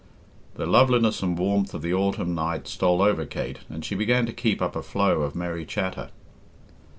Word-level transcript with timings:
The 0.55 0.65
lovelinese 0.65 1.21
and 1.21 1.37
warmth 1.37 1.75
of 1.75 1.83
the 1.83 1.93
autumn 1.93 2.33
night 2.33 2.67
stole 2.67 3.03
over 3.03 3.23
Kate, 3.23 3.59
and 3.69 3.85
she 3.85 3.93
began 3.93 4.25
to 4.25 4.33
keep 4.33 4.59
up 4.59 4.75
a 4.75 4.81
flow 4.81 5.21
of 5.21 5.35
merry 5.35 5.63
chatter. 5.63 6.09